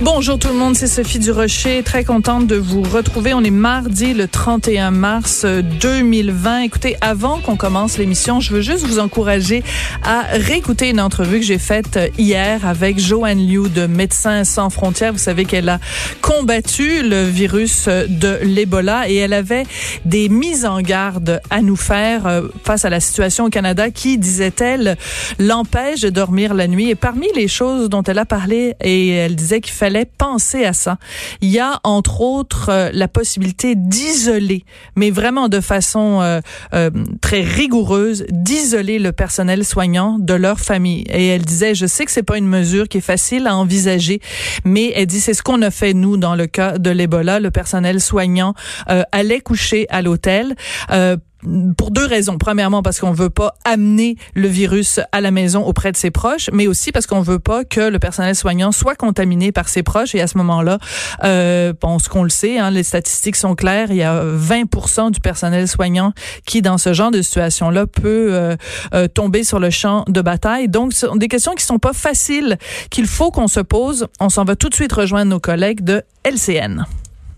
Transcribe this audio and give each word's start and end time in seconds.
Bonjour 0.00 0.38
tout 0.38 0.46
le 0.46 0.54
monde, 0.54 0.76
c'est 0.76 0.86
Sophie 0.86 1.18
Durocher, 1.18 1.82
très 1.82 2.04
contente 2.04 2.46
de 2.46 2.54
vous 2.54 2.82
retrouver. 2.82 3.34
On 3.34 3.42
est 3.42 3.50
mardi 3.50 4.14
le 4.14 4.28
31 4.28 4.92
mars 4.92 5.44
2020. 5.44 6.60
Écoutez, 6.60 6.96
avant 7.00 7.40
qu'on 7.40 7.56
commence 7.56 7.98
l'émission, 7.98 8.38
je 8.38 8.52
veux 8.52 8.60
juste 8.60 8.86
vous 8.86 9.00
encourager 9.00 9.64
à 10.04 10.20
réécouter 10.30 10.90
une 10.90 11.00
entrevue 11.00 11.40
que 11.40 11.44
j'ai 11.44 11.58
faite 11.58 11.98
hier 12.16 12.64
avec 12.64 13.00
Joanne 13.00 13.44
Liu 13.44 13.68
de 13.68 13.86
Médecins 13.88 14.44
sans 14.44 14.70
frontières. 14.70 15.12
Vous 15.12 15.18
savez 15.18 15.44
qu'elle 15.44 15.68
a 15.68 15.80
combattu 16.22 17.02
le 17.02 17.24
virus 17.24 17.88
de 17.88 18.38
l'Ebola 18.42 19.08
et 19.08 19.16
elle 19.16 19.32
avait 19.32 19.64
des 20.04 20.28
mises 20.28 20.64
en 20.64 20.80
garde 20.80 21.40
à 21.50 21.60
nous 21.60 21.74
faire 21.74 22.28
euh, 22.28 22.42
face 22.62 22.84
à 22.84 22.90
la 22.90 23.00
situation 23.00 23.46
au 23.46 23.50
Canada 23.50 23.90
qui, 23.90 24.16
disait-elle, 24.16 24.96
l'empêche 25.40 26.02
de 26.02 26.10
dormir 26.10 26.54
la 26.54 26.68
nuit. 26.68 26.88
Et 26.88 26.94
parmi 26.94 27.26
les 27.34 27.48
choses 27.48 27.88
dont 27.88 28.04
elle 28.04 28.20
a 28.20 28.24
parlé, 28.24 28.76
et 28.80 29.08
elle 29.08 29.34
disait 29.34 29.60
qu'il 29.60 29.72
fallait 29.72 29.87
fallait 29.88 30.04
penser 30.04 30.66
à 30.66 30.74
ça. 30.74 30.98
Il 31.40 31.48
y 31.48 31.58
a 31.58 31.80
entre 31.82 32.20
autres 32.20 32.68
euh, 32.68 32.90
la 32.92 33.08
possibilité 33.08 33.74
d'isoler, 33.74 34.64
mais 34.96 35.10
vraiment 35.10 35.48
de 35.48 35.60
façon 35.60 36.20
euh, 36.20 36.40
euh, 36.74 36.90
très 37.22 37.40
rigoureuse, 37.40 38.26
d'isoler 38.28 38.98
le 38.98 39.12
personnel 39.12 39.64
soignant 39.64 40.18
de 40.18 40.34
leur 40.34 40.60
famille. 40.60 41.04
Et 41.10 41.28
elle 41.28 41.44
disait, 41.46 41.74
je 41.74 41.86
sais 41.86 42.04
que 42.04 42.10
c'est 42.10 42.22
pas 42.22 42.36
une 42.36 42.48
mesure 42.48 42.86
qui 42.86 42.98
est 42.98 43.08
facile 43.14 43.46
à 43.46 43.56
envisager, 43.56 44.20
mais 44.66 44.92
elle 44.94 45.06
dit 45.06 45.20
c'est 45.20 45.32
ce 45.32 45.42
qu'on 45.42 45.62
a 45.62 45.70
fait 45.70 45.94
nous 45.94 46.18
dans 46.18 46.34
le 46.34 46.46
cas 46.46 46.76
de 46.76 46.90
l'Ebola. 46.90 47.40
Le 47.40 47.50
personnel 47.50 48.00
soignant 48.02 48.52
allait 49.12 49.40
coucher 49.40 49.86
à 49.88 50.02
l'hôtel 50.02 50.54
pour 51.76 51.90
deux 51.90 52.06
raisons. 52.06 52.38
Premièrement, 52.38 52.82
parce 52.82 53.00
qu'on 53.00 53.12
veut 53.12 53.30
pas 53.30 53.54
amener 53.64 54.16
le 54.34 54.48
virus 54.48 55.00
à 55.12 55.20
la 55.20 55.30
maison 55.30 55.64
auprès 55.64 55.92
de 55.92 55.96
ses 55.96 56.10
proches, 56.10 56.50
mais 56.52 56.66
aussi 56.66 56.92
parce 56.92 57.06
qu'on 57.06 57.20
veut 57.20 57.38
pas 57.38 57.64
que 57.64 57.80
le 57.80 57.98
personnel 57.98 58.34
soignant 58.34 58.72
soit 58.72 58.94
contaminé 58.94 59.52
par 59.52 59.68
ses 59.68 59.82
proches. 59.82 60.14
Et 60.14 60.20
à 60.20 60.26
ce 60.26 60.36
moment-là, 60.38 60.78
euh, 61.24 61.72
bon, 61.80 61.98
ce 61.98 62.08
qu'on 62.08 62.22
le 62.22 62.28
sait, 62.28 62.58
hein, 62.58 62.70
les 62.70 62.82
statistiques 62.82 63.36
sont 63.36 63.54
claires. 63.54 63.90
Il 63.90 63.96
y 63.96 64.02
a 64.02 64.22
20% 64.24 65.10
du 65.10 65.20
personnel 65.20 65.68
soignant 65.68 66.12
qui, 66.46 66.62
dans 66.62 66.78
ce 66.78 66.92
genre 66.92 67.10
de 67.10 67.22
situation-là, 67.22 67.86
peut 67.86 68.28
euh, 68.32 68.56
euh, 68.94 69.08
tomber 69.08 69.44
sur 69.44 69.60
le 69.60 69.70
champ 69.70 70.04
de 70.08 70.20
bataille. 70.20 70.68
Donc, 70.68 70.92
ce 70.92 71.06
sont 71.06 71.16
des 71.16 71.28
questions 71.28 71.54
qui 71.54 71.64
sont 71.64 71.78
pas 71.78 71.92
faciles, 71.92 72.58
qu'il 72.90 73.06
faut 73.06 73.30
qu'on 73.30 73.48
se 73.48 73.60
pose. 73.60 74.06
On 74.20 74.28
s'en 74.28 74.44
va 74.44 74.56
tout 74.56 74.68
de 74.68 74.74
suite 74.74 74.92
rejoindre 74.92 75.30
nos 75.30 75.40
collègues 75.40 75.82
de 75.82 76.02
LCN. 76.24 76.84